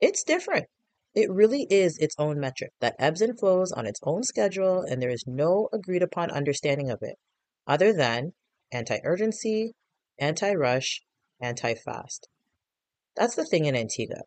it's 0.00 0.24
different. 0.24 0.66
It 1.14 1.30
really 1.30 1.66
is 1.70 1.98
its 1.98 2.14
own 2.18 2.38
metric 2.38 2.72
that 2.80 2.96
ebbs 2.98 3.20
and 3.20 3.38
flows 3.38 3.72
on 3.72 3.86
its 3.86 4.00
own 4.02 4.22
schedule, 4.22 4.82
and 4.82 5.00
there 5.00 5.10
is 5.10 5.24
no 5.26 5.68
agreed 5.72 6.02
upon 6.02 6.30
understanding 6.30 6.90
of 6.90 6.98
it, 7.02 7.16
other 7.66 7.92
than 7.92 8.32
anti-urgency, 8.70 9.74
anti-rush, 11.40 11.72
anti-fast. 11.76 12.28
That's 13.16 13.34
the 13.34 13.44
thing 13.44 13.64
in 13.64 13.76
Antigua. 13.76 14.22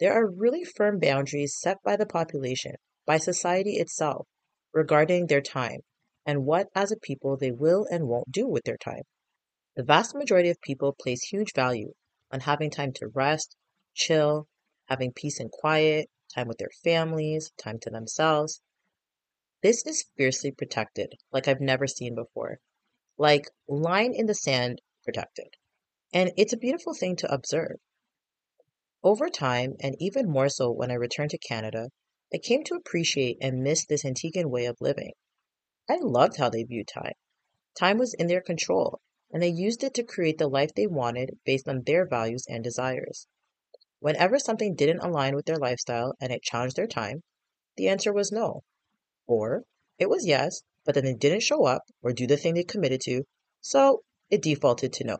There 0.00 0.12
are 0.12 0.30
really 0.30 0.64
firm 0.64 0.98
boundaries 0.98 1.56
set 1.58 1.82
by 1.82 1.96
the 1.96 2.06
population, 2.06 2.74
by 3.06 3.18
society 3.18 3.76
itself, 3.78 4.26
regarding 4.72 5.26
their 5.26 5.40
time 5.40 5.80
and 6.24 6.44
what 6.44 6.68
as 6.74 6.90
a 6.90 6.96
people 6.96 7.36
they 7.36 7.52
will 7.52 7.86
and 7.90 8.08
won't 8.08 8.30
do 8.30 8.48
with 8.48 8.64
their 8.64 8.76
time. 8.76 9.02
The 9.76 9.84
vast 9.84 10.14
majority 10.14 10.50
of 10.50 10.60
people 10.60 10.92
place 10.92 11.22
huge 11.22 11.52
value 11.54 11.92
on 12.30 12.40
having 12.40 12.70
time 12.70 12.92
to 12.94 13.08
rest, 13.08 13.56
chill, 13.94 14.48
having 14.86 15.12
peace 15.12 15.40
and 15.40 15.50
quiet, 15.50 16.08
time 16.34 16.48
with 16.48 16.58
their 16.58 16.70
families, 16.82 17.52
time 17.56 17.78
to 17.80 17.90
themselves. 17.90 18.60
This 19.62 19.86
is 19.86 20.06
fiercely 20.16 20.50
protected, 20.50 21.14
like 21.32 21.48
I've 21.48 21.60
never 21.60 21.86
seen 21.86 22.14
before 22.14 22.60
like 23.18 23.48
line 23.66 24.12
in 24.14 24.26
the 24.26 24.34
sand 24.34 24.80
protected. 25.02 25.48
And 26.12 26.32
it's 26.36 26.52
a 26.52 26.58
beautiful 26.58 26.94
thing 26.94 27.16
to 27.16 27.32
observe. 27.32 27.76
Over 29.02 29.28
time, 29.28 29.76
and 29.80 29.94
even 30.00 30.30
more 30.30 30.48
so 30.48 30.70
when 30.70 30.90
I 30.90 30.94
returned 30.94 31.30
to 31.30 31.38
Canada, 31.38 31.90
I 32.32 32.38
came 32.38 32.64
to 32.64 32.74
appreciate 32.74 33.38
and 33.40 33.62
miss 33.62 33.84
this 33.84 34.04
Antiguan 34.04 34.50
way 34.50 34.66
of 34.66 34.80
living. 34.80 35.12
I 35.88 35.98
loved 36.00 36.38
how 36.38 36.48
they 36.48 36.64
viewed 36.64 36.88
time. 36.88 37.12
Time 37.78 37.98
was 37.98 38.14
in 38.14 38.26
their 38.26 38.40
control, 38.40 39.00
and 39.30 39.42
they 39.42 39.48
used 39.48 39.84
it 39.84 39.94
to 39.94 40.02
create 40.02 40.38
the 40.38 40.48
life 40.48 40.74
they 40.74 40.86
wanted 40.86 41.38
based 41.44 41.68
on 41.68 41.82
their 41.82 42.06
values 42.06 42.46
and 42.48 42.64
desires. 42.64 43.28
Whenever 44.00 44.38
something 44.38 44.74
didn't 44.74 45.04
align 45.04 45.34
with 45.34 45.46
their 45.46 45.58
lifestyle 45.58 46.14
and 46.20 46.32
it 46.32 46.42
challenged 46.42 46.76
their 46.76 46.86
time, 46.86 47.22
the 47.76 47.88
answer 47.88 48.12
was 48.12 48.32
no. 48.32 48.62
Or 49.26 49.64
it 49.98 50.08
was 50.08 50.26
yes, 50.26 50.62
but 50.84 50.94
then 50.94 51.04
they 51.04 51.14
didn't 51.14 51.42
show 51.42 51.64
up 51.64 51.82
or 52.02 52.12
do 52.12 52.26
the 52.26 52.36
thing 52.36 52.54
they 52.54 52.64
committed 52.64 53.00
to, 53.02 53.24
so 53.60 54.02
it 54.30 54.42
defaulted 54.42 54.92
to 54.94 55.04
no. 55.04 55.18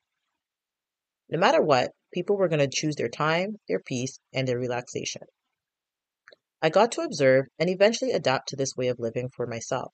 No 1.28 1.38
matter 1.38 1.60
what, 1.60 1.92
people 2.12 2.36
were 2.36 2.48
going 2.48 2.60
to 2.60 2.68
choose 2.68 2.96
their 2.96 3.08
time, 3.08 3.58
their 3.68 3.80
peace, 3.80 4.18
and 4.32 4.46
their 4.46 4.58
relaxation. 4.58 5.22
I 6.62 6.70
got 6.70 6.92
to 6.92 7.02
observe 7.02 7.46
and 7.58 7.68
eventually 7.68 8.12
adapt 8.12 8.48
to 8.48 8.56
this 8.56 8.76
way 8.76 8.88
of 8.88 8.98
living 8.98 9.28
for 9.28 9.46
myself. 9.46 9.92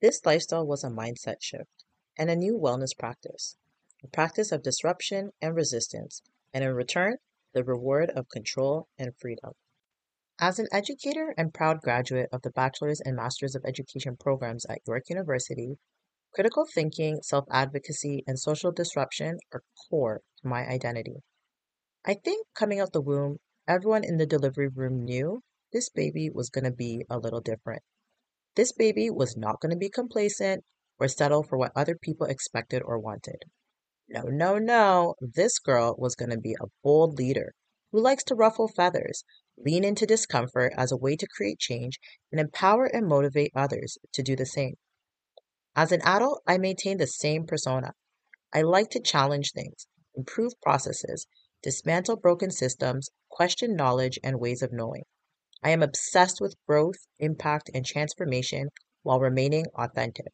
This 0.00 0.24
lifestyle 0.24 0.66
was 0.66 0.82
a 0.82 0.88
mindset 0.88 1.36
shift 1.40 1.84
and 2.18 2.30
a 2.30 2.36
new 2.36 2.58
wellness 2.58 2.96
practice, 2.98 3.56
a 4.02 4.08
practice 4.08 4.50
of 4.52 4.62
disruption 4.62 5.30
and 5.40 5.54
resistance, 5.54 6.22
and 6.52 6.64
in 6.64 6.74
return, 6.74 7.18
the 7.52 7.64
reward 7.64 8.10
of 8.10 8.28
control 8.28 8.88
and 8.98 9.16
freedom. 9.16 9.52
As 10.38 10.58
an 10.58 10.68
educator 10.72 11.34
and 11.36 11.52
proud 11.52 11.80
graduate 11.80 12.28
of 12.32 12.42
the 12.42 12.50
Bachelor's 12.50 13.00
and 13.00 13.16
Master's 13.16 13.54
of 13.54 13.64
Education 13.64 14.16
programs 14.16 14.64
at 14.66 14.80
York 14.86 15.04
University, 15.08 15.78
critical 16.32 16.66
thinking, 16.74 17.20
self 17.22 17.44
advocacy, 17.50 18.24
and 18.26 18.38
social 18.38 18.72
disruption 18.72 19.38
are 19.52 19.62
core 19.88 20.22
to 20.42 20.48
my 20.48 20.66
identity. 20.66 21.22
I 22.04 22.14
think 22.14 22.46
coming 22.54 22.80
out 22.80 22.92
the 22.92 23.00
womb, 23.00 23.38
everyone 23.68 24.04
in 24.04 24.16
the 24.16 24.26
delivery 24.26 24.68
room 24.68 25.04
knew 25.04 25.42
this 25.72 25.88
baby 25.88 26.30
was 26.30 26.50
going 26.50 26.64
to 26.64 26.70
be 26.70 27.04
a 27.10 27.18
little 27.18 27.40
different. 27.40 27.82
This 28.56 28.72
baby 28.72 29.10
was 29.10 29.36
not 29.36 29.60
going 29.60 29.70
to 29.70 29.76
be 29.76 29.90
complacent 29.90 30.64
or 30.98 31.08
settle 31.08 31.42
for 31.42 31.56
what 31.56 31.72
other 31.76 31.96
people 31.96 32.26
expected 32.26 32.82
or 32.84 32.98
wanted. 32.98 33.44
No, 34.08 34.22
no, 34.22 34.58
no. 34.58 35.14
This 35.20 35.58
girl 35.58 35.94
was 35.98 36.14
going 36.14 36.30
to 36.30 36.38
be 36.38 36.56
a 36.60 36.66
bold 36.82 37.16
leader 37.16 37.52
who 37.92 38.00
likes 38.00 38.24
to 38.24 38.34
ruffle 38.34 38.68
feathers, 38.68 39.24
lean 39.56 39.84
into 39.84 40.06
discomfort 40.06 40.72
as 40.76 40.90
a 40.90 40.96
way 40.96 41.16
to 41.16 41.28
create 41.36 41.58
change, 41.58 41.98
and 42.32 42.40
empower 42.40 42.86
and 42.86 43.06
motivate 43.06 43.52
others 43.54 43.98
to 44.12 44.22
do 44.22 44.34
the 44.34 44.46
same. 44.46 44.74
As 45.76 45.92
an 45.92 46.02
adult, 46.02 46.42
I 46.46 46.58
maintain 46.58 46.96
the 46.98 47.06
same 47.06 47.46
persona. 47.46 47.92
I 48.52 48.62
like 48.62 48.90
to 48.90 49.00
challenge 49.00 49.52
things, 49.52 49.86
improve 50.16 50.52
processes, 50.60 51.26
dismantle 51.62 52.16
broken 52.16 52.50
systems, 52.50 53.08
question 53.28 53.76
knowledge 53.76 54.18
and 54.24 54.40
ways 54.40 54.62
of 54.62 54.72
knowing. 54.72 55.04
I 55.62 55.70
am 55.70 55.82
obsessed 55.82 56.40
with 56.40 56.56
growth, 56.66 57.06
impact, 57.18 57.70
and 57.72 57.86
transformation 57.86 58.70
while 59.02 59.20
remaining 59.20 59.66
authentic. 59.74 60.32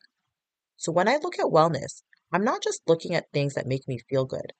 So 0.77 0.91
when 0.93 1.09
I 1.09 1.17
look 1.17 1.39
at 1.39 1.47
wellness, 1.47 2.03
I'm 2.33 2.45
not 2.45 2.63
just 2.63 2.81
looking 2.87 3.15
at 3.15 3.31
things 3.33 3.55
that 3.55 3.67
make 3.67 3.87
me 3.87 3.99
feel 4.09 4.25
good. 4.25 4.53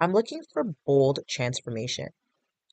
I'm 0.00 0.12
looking 0.12 0.42
for 0.52 0.74
bold 0.86 1.20
transformation. 1.28 2.08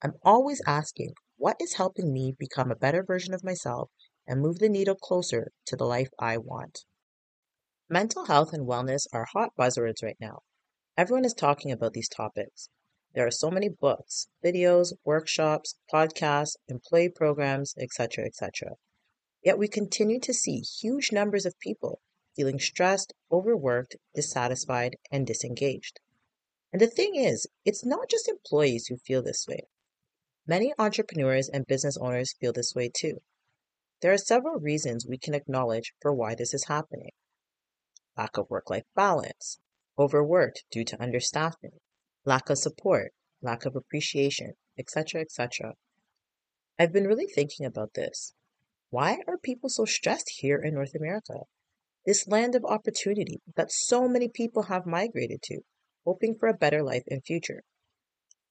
I'm 0.02 0.14
always 0.24 0.62
asking, 0.66 1.14
what 1.38 1.58
is 1.60 1.74
helping 1.74 2.14
me 2.14 2.36
become 2.40 2.72
a 2.72 2.76
better 2.76 3.04
version 3.04 3.34
of 3.34 3.44
myself 3.44 3.90
and 4.26 4.42
move 4.42 4.60
the 4.60 4.70
needle 4.70 4.96
closer 4.96 5.52
to 5.66 5.76
the 5.76 5.86
life 5.86 6.10
I 6.20 6.38
want? 6.38 6.86
Mental 7.92 8.26
health 8.26 8.54
and 8.54 8.68
wellness 8.68 9.08
are 9.12 9.26
hot 9.34 9.56
buzzwords 9.58 10.04
right 10.04 10.18
now. 10.20 10.44
Everyone 10.96 11.26
is 11.26 11.34
talking 11.34 11.72
about 11.72 11.94
these 11.94 12.08
topics. 12.08 12.70
There 13.16 13.26
are 13.26 13.32
so 13.32 13.50
many 13.50 13.68
books, 13.68 14.28
videos, 14.46 14.94
workshops, 15.04 15.74
podcasts, 15.92 16.56
employee 16.68 17.10
programs, 17.10 17.74
etc., 17.80 18.26
etc. 18.26 18.74
Yet 19.44 19.58
we 19.58 19.68
continue 19.68 20.20
to 20.20 20.36
see 20.36 20.60
huge 20.60 21.12
numbers 21.12 21.48
of 21.48 21.58
people 21.58 22.00
feeling 22.36 22.60
stressed, 22.60 23.14
overworked, 23.32 23.96
dissatisfied, 24.14 24.96
and 25.12 25.26
disengaged. 25.26 26.00
And 26.72 26.80
the 26.80 26.86
thing 26.86 27.16
is, 27.16 27.48
it's 27.66 27.84
not 27.84 28.08
just 28.08 28.30
employees 28.30 28.86
who 28.86 28.98
feel 28.98 29.24
this 29.24 29.48
way. 29.48 29.62
Many 30.46 30.76
entrepreneurs 30.78 31.50
and 31.50 31.66
business 31.66 31.98
owners 31.98 32.36
feel 32.40 32.54
this 32.54 32.76
way 32.76 32.92
too. 32.96 33.24
There 34.02 34.14
are 34.14 34.18
several 34.20 34.60
reasons 34.60 35.08
we 35.08 35.18
can 35.18 35.34
acknowledge 35.34 35.96
for 36.00 36.14
why 36.14 36.36
this 36.36 36.54
is 36.54 36.66
happening. 36.68 37.14
Lack 38.20 38.38
of 38.38 38.50
work-life 38.50 38.84
balance, 38.98 39.62
overworked 39.98 40.66
due 40.70 40.84
to 40.84 40.98
understaffing, 40.98 41.80
lack 42.26 42.50
of 42.50 42.58
support, 42.58 43.14
lack 43.42 43.64
of 43.64 43.78
appreciation, 43.78 44.56
etc., 44.78 45.22
etc. 45.22 45.76
I've 46.78 46.92
been 46.92 47.08
really 47.08 47.28
thinking 47.28 47.66
about 47.66 47.94
this. 47.94 48.34
Why 48.90 49.20
are 49.26 49.38
people 49.38 49.70
so 49.70 49.86
stressed 49.86 50.30
here 50.40 50.62
in 50.62 50.74
North 50.74 50.94
America? 50.96 51.46
This 52.06 52.28
land 52.28 52.56
of 52.56 52.66
opportunity 52.66 53.40
that 53.56 53.72
so 53.72 54.10
many 54.10 54.28
people 54.28 54.64
have 54.64 54.86
migrated 54.86 55.42
to, 55.44 55.62
hoping 56.04 56.36
for 56.38 56.50
a 56.50 56.54
better 56.54 56.84
life 56.84 57.04
and 57.10 57.24
future. 57.24 57.64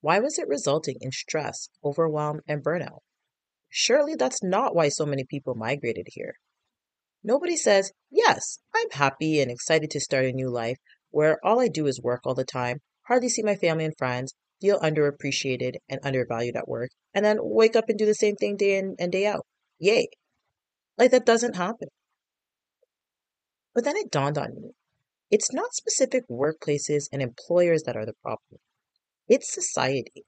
Why 0.01 0.19
was 0.19 0.39
it 0.39 0.49
resulting 0.49 0.97
in 1.03 1.13
stress, 1.13 1.69
overwhelm, 1.85 2.41
and 2.49 2.65
burnout? 2.65 3.01
Surely 3.69 4.15
that's 4.15 4.43
not 4.43 4.75
why 4.75 4.89
so 4.89 5.05
many 5.05 5.25
people 5.25 5.55
migrated 5.55 6.07
here. 6.13 6.37
Nobody 7.23 7.57
says, 7.57 7.93
Yes, 8.11 8.59
I'm 8.75 8.91
happy 8.91 9.41
and 9.41 9.51
excited 9.51 9.91
to 9.91 10.01
start 10.01 10.25
a 10.25 10.33
new 10.33 10.51
life 10.51 10.79
where 11.11 11.39
all 11.45 11.61
I 11.61 11.69
do 11.69 11.87
is 11.87 12.01
work 12.01 12.21
all 12.25 12.35
the 12.35 12.45
time, 12.45 12.79
hardly 13.07 13.29
see 13.29 13.43
my 13.43 13.57
family 13.57 13.85
and 13.85 13.97
friends, 13.97 14.35
feel 14.61 14.81
underappreciated 14.81 15.77
and 15.89 16.01
undervalued 16.03 16.57
at 16.57 16.69
work, 16.69 16.91
and 17.15 17.25
then 17.25 17.39
wake 17.41 17.77
up 17.77 17.89
and 17.89 17.99
do 17.99 18.07
the 18.07 18.15
same 18.15 18.37
thing 18.37 18.57
day 18.57 18.79
in 18.79 18.97
and 18.99 19.13
day 19.13 19.27
out. 19.27 19.47
Yay. 19.79 20.09
Like 20.97 21.11
that 21.11 21.27
doesn't 21.27 21.57
happen. 21.57 21.89
But 23.75 23.85
then 23.85 23.97
it 23.97 24.11
dawned 24.11 24.39
on 24.39 24.55
me 24.55 24.73
it's 25.31 25.53
not 25.53 25.75
specific 25.75 26.25
workplaces 26.29 27.09
and 27.13 27.21
employers 27.21 27.83
that 27.83 27.97
are 27.97 28.07
the 28.07 28.15
problem. 28.23 28.61
It's 29.29 29.53
society, 29.53 30.25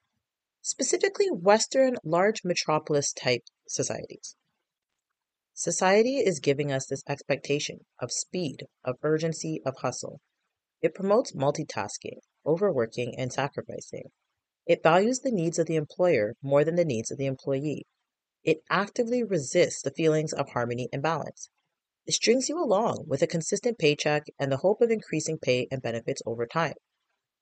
specifically 0.60 1.28
Western 1.30 1.96
large 2.04 2.42
metropolis 2.44 3.12
type 3.12 3.42
societies. 3.66 4.36
Society 5.60 6.20
is 6.20 6.40
giving 6.40 6.72
us 6.72 6.86
this 6.86 7.02
expectation 7.06 7.80
of 8.00 8.10
speed, 8.10 8.64
of 8.82 8.96
urgency, 9.02 9.60
of 9.66 9.74
hustle. 9.82 10.22
It 10.80 10.94
promotes 10.94 11.36
multitasking, 11.36 12.20
overworking, 12.46 13.14
and 13.18 13.30
sacrificing. 13.30 14.04
It 14.66 14.82
values 14.82 15.18
the 15.18 15.30
needs 15.30 15.58
of 15.58 15.66
the 15.66 15.76
employer 15.76 16.32
more 16.42 16.64
than 16.64 16.76
the 16.76 16.84
needs 16.86 17.10
of 17.10 17.18
the 17.18 17.26
employee. 17.26 17.84
It 18.42 18.62
actively 18.70 19.22
resists 19.22 19.82
the 19.82 19.90
feelings 19.90 20.32
of 20.32 20.48
harmony 20.48 20.88
and 20.94 21.02
balance. 21.02 21.50
It 22.06 22.14
strings 22.14 22.48
you 22.48 22.58
along 22.58 23.04
with 23.06 23.20
a 23.20 23.26
consistent 23.26 23.78
paycheck 23.78 24.22
and 24.38 24.50
the 24.50 24.62
hope 24.64 24.80
of 24.80 24.90
increasing 24.90 25.36
pay 25.36 25.68
and 25.70 25.82
benefits 25.82 26.22
over 26.24 26.46
time. 26.46 26.76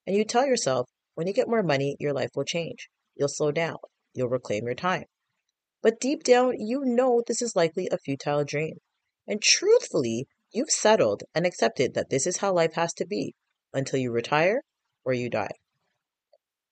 And 0.08 0.16
you 0.16 0.25
tell 0.25 0.44
yourself 0.44 0.88
when 1.14 1.28
you 1.28 1.32
get 1.32 1.46
more 1.46 1.62
money, 1.62 1.94
your 2.00 2.12
life 2.12 2.30
will 2.34 2.42
change. 2.42 2.88
You'll 3.14 3.28
slow 3.28 3.52
down. 3.52 3.76
You'll 4.12 4.28
reclaim 4.28 4.64
your 4.64 4.75
time. 4.75 5.04
But 5.80 6.00
deep 6.00 6.25
down, 6.25 6.58
you 6.58 6.85
know 6.85 7.23
this 7.26 7.40
is 7.40 7.54
likely 7.54 7.88
a 7.90 7.99
futile 7.99 8.44
dream. 8.44 8.80
And 9.26 9.40
truthfully, 9.40 10.26
you've 10.50 10.70
settled 10.70 11.23
and 11.35 11.47
accepted 11.47 11.94
that 11.94 12.11
this 12.11 12.26
is 12.26 12.38
how 12.38 12.52
life 12.52 12.75
has 12.75 12.92
to 12.94 13.06
be 13.06 13.35
until 13.73 14.00
you 14.00 14.11
retire 14.11 14.62
or 15.04 15.12
you 15.12 15.30
die. 15.30 15.52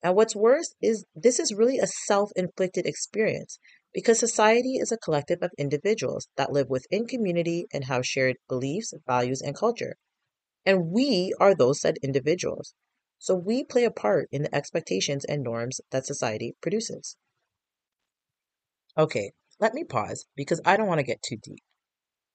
And 0.03 0.15
what's 0.15 0.35
worse 0.35 0.75
is 0.81 1.05
this 1.15 1.39
is 1.39 1.53
really 1.53 1.79
a 1.79 1.87
self 1.87 2.31
inflicted 2.35 2.85
experience 2.85 3.59
because 3.93 4.19
society 4.19 4.75
is 4.75 4.91
a 4.91 4.97
collective 4.97 5.41
of 5.41 5.51
individuals 5.57 6.27
that 6.35 6.51
live 6.51 6.69
within 6.69 7.07
community 7.07 7.65
and 7.73 7.85
have 7.85 8.05
shared 8.05 8.35
beliefs, 8.47 8.93
values, 9.07 9.41
and 9.41 9.55
culture. 9.55 9.95
And 10.65 10.91
we 10.91 11.33
are 11.39 11.55
those 11.55 11.81
said 11.81 11.97
individuals. 12.03 12.73
So 13.19 13.35
we 13.35 13.63
play 13.63 13.85
a 13.85 13.91
part 13.91 14.27
in 14.31 14.43
the 14.43 14.53
expectations 14.53 15.25
and 15.25 15.41
norms 15.41 15.81
that 15.91 16.05
society 16.05 16.55
produces. 16.61 17.17
Okay, 18.97 19.33
let 19.59 19.75
me 19.75 19.83
pause 19.83 20.25
because 20.35 20.59
I 20.65 20.75
don't 20.75 20.87
want 20.87 20.97
to 20.97 21.05
get 21.05 21.21
too 21.21 21.37
deep. 21.37 21.63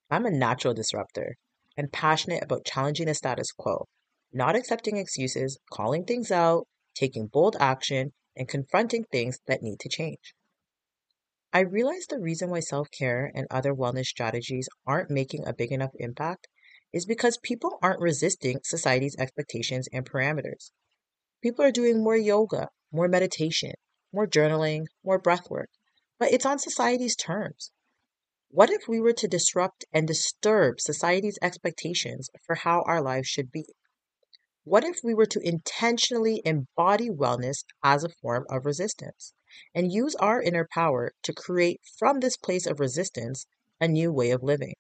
I'm 0.09 0.25
a 0.25 0.31
natural 0.31 0.75
disruptor 0.75 1.37
and 1.77 1.91
passionate 1.91 2.45
about 2.45 2.65
challenging 2.65 3.07
the 3.07 3.15
status 3.15 3.51
quo, 3.51 3.89
not 4.33 4.55
accepting 4.55 4.97
excuses, 4.97 5.59
calling 5.73 6.05
things 6.05 6.31
out, 6.31 6.69
taking 6.95 7.27
bold 7.27 7.57
action, 7.59 8.13
and 8.37 8.47
confronting 8.47 9.05
things 9.11 9.41
that 9.49 9.61
need 9.61 9.81
to 9.81 9.89
change. 9.89 10.35
I 11.53 11.61
realize 11.61 12.07
the 12.07 12.21
reason 12.21 12.49
why 12.49 12.61
self 12.61 12.89
care 12.97 13.33
and 13.35 13.49
other 13.51 13.75
wellness 13.75 14.07
strategies 14.07 14.69
aren't 14.87 15.11
making 15.11 15.45
a 15.45 15.53
big 15.53 15.73
enough 15.73 15.91
impact 15.97 16.47
is 16.93 17.07
because 17.07 17.39
people 17.43 17.79
aren't 17.83 18.01
resisting 18.01 18.61
society's 18.63 19.17
expectations 19.19 19.89
and 19.93 20.09
parameters. 20.09 20.71
People 21.43 21.65
are 21.65 21.73
doing 21.73 22.05
more 22.05 22.17
yoga, 22.17 22.69
more 22.93 23.09
meditation, 23.09 23.73
more 24.13 24.29
journaling, 24.29 24.85
more 25.03 25.19
breath 25.19 25.51
work, 25.51 25.69
but 26.23 26.33
it's 26.33 26.47
on 26.47 26.57
society's 26.57 27.17
terms. 27.17 27.73
What 28.49 28.71
if 28.71 28.87
we 28.87 29.01
were 29.01 29.13
to 29.13 29.27
disrupt 29.27 29.85
and 29.93 30.07
disturb 30.07 30.81
society's 30.81 31.37
expectations 31.43 32.31
for 32.47 32.55
how 32.55 32.83
our 32.83 33.03
lives 33.03 33.27
should 33.27 33.51
be? 33.51 33.65
What 34.63 34.85
if 34.85 35.01
we 35.03 35.15
were 35.15 35.27
to 35.27 35.41
intentionally 35.43 36.41
embody 36.45 37.11
wellness 37.11 37.65
as 37.83 38.05
a 38.05 38.15
form 38.21 38.47
of 38.49 38.65
resistance 38.65 39.35
and 39.75 39.91
use 39.91 40.15
our 40.15 40.41
inner 40.41 40.69
power 40.73 41.11
to 41.25 41.33
create 41.33 41.81
from 41.99 42.21
this 42.21 42.37
place 42.37 42.69
of 42.69 42.79
resistance 42.79 43.45
a 43.81 43.89
new 43.89 44.13
way 44.13 44.31
of 44.31 44.45
living? 44.45 44.75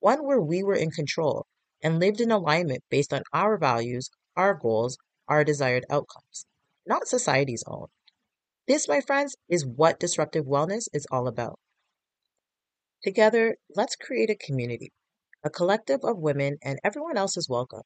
one 0.00 0.26
where 0.26 0.42
we 0.42 0.62
were 0.62 0.76
in 0.76 0.90
control 0.90 1.46
and 1.82 1.98
lived 1.98 2.20
in 2.20 2.30
alignment 2.30 2.84
based 2.90 3.14
on 3.14 3.22
our 3.32 3.56
values, 3.56 4.10
our 4.36 4.52
goals, 4.52 4.98
our 5.26 5.42
desired 5.42 5.86
outcomes, 5.88 6.44
not 6.86 7.08
society's 7.08 7.64
own. 7.66 7.86
This, 8.68 8.88
my 8.88 9.00
friends, 9.00 9.36
is 9.48 9.64
what 9.64 10.00
disruptive 10.00 10.44
wellness 10.44 10.88
is 10.92 11.06
all 11.10 11.28
about. 11.28 11.58
Together, 13.02 13.56
let's 13.76 13.94
create 13.94 14.30
a 14.30 14.34
community, 14.34 14.92
a 15.44 15.50
collective 15.50 16.00
of 16.02 16.18
women, 16.18 16.58
and 16.62 16.80
everyone 16.82 17.16
else 17.16 17.36
is 17.36 17.48
welcome, 17.48 17.82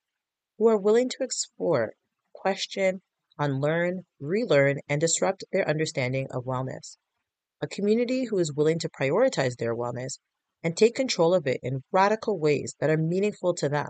who 0.56 0.68
are 0.68 0.78
willing 0.78 1.10
to 1.10 1.22
explore, 1.22 1.92
question, 2.32 3.02
unlearn, 3.38 4.06
relearn, 4.18 4.78
and 4.88 5.00
disrupt 5.00 5.44
their 5.52 5.68
understanding 5.68 6.26
of 6.30 6.44
wellness. 6.44 6.96
a 7.60 7.66
community 7.66 8.24
who 8.24 8.38
is 8.38 8.54
willing 8.54 8.78
to 8.78 8.88
prioritize 8.88 9.56
their 9.56 9.74
wellness 9.76 10.18
and 10.62 10.76
take 10.76 10.94
control 10.94 11.34
of 11.34 11.46
it 11.46 11.60
in 11.62 11.82
radical 11.92 12.38
ways 12.38 12.74
that 12.80 12.90
are 12.90 12.96
meaningful 12.96 13.54
to 13.54 13.68
them. 13.68 13.88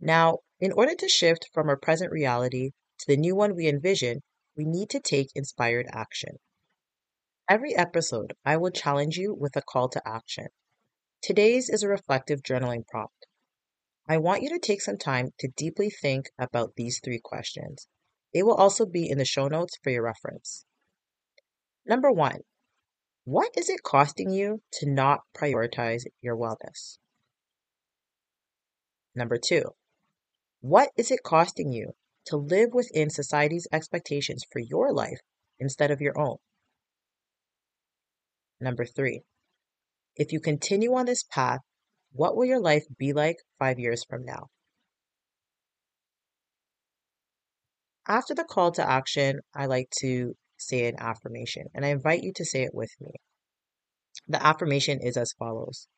Now, 0.00 0.38
in 0.60 0.72
order 0.72 0.94
to 0.94 1.08
shift 1.08 1.50
from 1.52 1.68
our 1.68 1.76
present 1.76 2.10
reality 2.10 2.70
to 3.00 3.06
the 3.06 3.16
new 3.16 3.34
one 3.34 3.54
we 3.54 3.68
envision, 3.68 4.20
we 4.58 4.64
need 4.64 4.90
to 4.90 5.00
take 5.00 5.30
inspired 5.36 5.86
action. 5.92 6.40
Every 7.48 7.74
episode, 7.76 8.34
I 8.44 8.56
will 8.56 8.72
challenge 8.72 9.16
you 9.16 9.32
with 9.32 9.56
a 9.56 9.62
call 9.62 9.88
to 9.90 10.02
action. 10.06 10.48
Today's 11.22 11.70
is 11.70 11.84
a 11.84 11.88
reflective 11.88 12.42
journaling 12.42 12.86
prompt. 12.88 13.26
I 14.08 14.18
want 14.18 14.42
you 14.42 14.48
to 14.50 14.58
take 14.58 14.82
some 14.82 14.98
time 14.98 15.28
to 15.38 15.52
deeply 15.56 15.90
think 15.90 16.30
about 16.38 16.72
these 16.76 17.00
three 17.02 17.20
questions. 17.22 17.86
They 18.34 18.42
will 18.42 18.54
also 18.54 18.84
be 18.84 19.08
in 19.08 19.16
the 19.16 19.24
show 19.24 19.46
notes 19.46 19.78
for 19.82 19.90
your 19.90 20.02
reference. 20.02 20.64
Number 21.86 22.10
one, 22.10 22.40
what 23.24 23.50
is 23.56 23.70
it 23.70 23.82
costing 23.82 24.30
you 24.30 24.62
to 24.74 24.90
not 24.90 25.20
prioritize 25.36 26.02
your 26.20 26.36
wellness? 26.36 26.98
Number 29.14 29.38
two, 29.38 29.62
what 30.60 30.90
is 30.96 31.10
it 31.10 31.20
costing 31.22 31.72
you 31.72 31.92
to 32.28 32.36
live 32.36 32.70
within 32.72 33.10
society's 33.10 33.66
expectations 33.72 34.44
for 34.50 34.60
your 34.60 34.92
life 34.92 35.20
instead 35.58 35.90
of 35.90 36.00
your 36.00 36.18
own? 36.18 36.36
Number 38.60 38.84
three, 38.84 39.22
if 40.16 40.32
you 40.32 40.40
continue 40.40 40.94
on 40.94 41.06
this 41.06 41.22
path, 41.22 41.60
what 42.12 42.36
will 42.36 42.44
your 42.44 42.60
life 42.60 42.84
be 42.98 43.12
like 43.12 43.36
five 43.58 43.78
years 43.78 44.04
from 44.08 44.24
now? 44.24 44.48
After 48.06 48.34
the 48.34 48.44
call 48.44 48.72
to 48.72 48.90
action, 48.90 49.40
I 49.54 49.66
like 49.66 49.90
to 50.00 50.34
say 50.56 50.86
an 50.88 50.96
affirmation, 50.98 51.66
and 51.74 51.84
I 51.84 51.90
invite 51.90 52.22
you 52.22 52.32
to 52.36 52.44
say 52.44 52.62
it 52.62 52.74
with 52.74 52.90
me. 53.00 53.12
The 54.26 54.44
affirmation 54.44 54.98
is 55.00 55.16
as 55.16 55.34
follows 55.38 55.88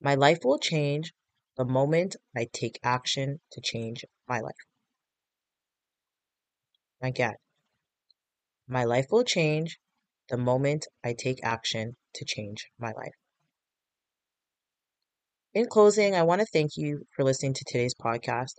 My 0.00 0.14
life 0.14 0.38
will 0.44 0.58
change 0.58 1.12
the 1.56 1.64
moment 1.64 2.16
I 2.36 2.46
take 2.52 2.78
action 2.82 3.40
to 3.52 3.60
change 3.60 4.04
my 4.28 4.40
life. 4.40 4.54
Again, 7.00 7.34
my 8.66 8.84
life 8.84 9.06
will 9.10 9.24
change 9.24 9.78
the 10.28 10.36
moment 10.36 10.86
I 11.04 11.14
take 11.14 11.38
action 11.42 11.96
to 12.14 12.24
change 12.24 12.66
my 12.78 12.92
life. 12.92 13.14
In 15.54 15.66
closing, 15.66 16.14
I 16.14 16.22
want 16.22 16.40
to 16.40 16.46
thank 16.52 16.72
you 16.76 17.06
for 17.16 17.24
listening 17.24 17.54
to 17.54 17.64
today's 17.66 17.94
podcast. 17.94 18.54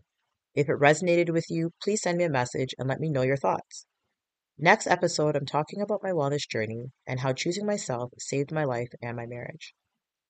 If 0.55 0.67
it 0.67 0.79
resonated 0.79 1.31
with 1.31 1.45
you, 1.49 1.71
please 1.83 2.01
send 2.01 2.17
me 2.17 2.23
a 2.23 2.29
message 2.29 2.73
and 2.79 2.89
let 2.89 2.99
me 2.99 3.09
know 3.09 3.21
your 3.21 3.37
thoughts. 3.37 3.85
Next 4.57 4.87
episode, 4.87 5.35
I'm 5.35 5.45
talking 5.45 5.81
about 5.81 6.03
my 6.03 6.09
wellness 6.09 6.49
journey 6.49 6.91
and 7.05 7.19
how 7.19 7.33
choosing 7.33 7.65
myself 7.65 8.11
saved 8.17 8.51
my 8.51 8.63
life 8.63 8.89
and 9.01 9.15
my 9.15 9.25
marriage. 9.25 9.73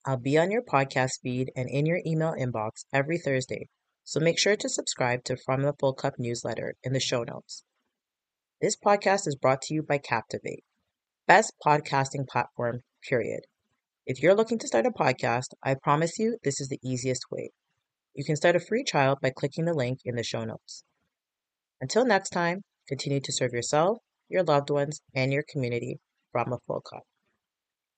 I'll 0.06 0.18
be 0.18 0.38
on 0.38 0.52
your 0.52 0.62
podcast 0.62 1.22
feed 1.24 1.52
and 1.56 1.70
in 1.70 1.86
your 1.86 2.02
email 2.06 2.34
inbox 2.34 2.86
every 2.92 3.18
Thursday, 3.18 3.70
so 4.04 4.20
make 4.20 4.38
sure 4.40 4.56
to 4.56 4.70
subscribe 4.70 5.24
to 5.26 5.38
From 5.38 5.62
the 5.62 5.74
Full 5.80 5.94
Cup 5.94 6.16
newsletter 6.18 6.76
in 6.84 6.94
the 6.94 7.00
show 7.00 7.24
notes. 7.24 7.64
This 8.62 8.76
podcast 8.76 9.26
is 9.26 9.38
brought 9.38 9.62
to 9.64 9.74
you 9.74 9.84
by 9.84 10.00
Captivate, 10.00 10.66
best 11.26 11.54
podcasting 11.66 12.28
platform, 12.28 12.82
period. 13.08 13.46
If 14.06 14.22
you're 14.22 14.36
looking 14.36 14.60
to 14.60 14.68
start 14.68 14.86
a 14.86 14.92
podcast, 14.92 15.54
I 15.64 15.76
promise 15.76 16.20
you 16.20 16.40
this 16.44 16.60
is 16.60 16.68
the 16.68 16.80
easiest 16.84 17.24
way. 17.32 17.52
You 18.14 18.26
can 18.26 18.36
start 18.36 18.58
a 18.58 18.60
free 18.60 18.84
trial 18.84 19.18
by 19.22 19.30
clicking 19.30 19.64
the 19.64 19.74
link 19.74 20.00
in 20.04 20.18
the 20.18 20.24
show 20.24 20.44
notes. 20.44 20.84
Until 21.80 22.04
next 22.04 22.32
time, 22.32 22.64
continue 22.86 23.22
to 23.22 23.32
serve 23.32 23.54
yourself, 23.54 24.00
your 24.28 24.44
loved 24.44 24.70
ones, 24.70 25.00
and 25.16 25.32
your 25.32 25.46
community 25.50 26.02
from 26.34 26.52
a 26.52 26.60
full 26.68 26.82
cup. 26.82 27.04